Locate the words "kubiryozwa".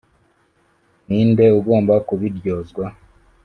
2.07-2.85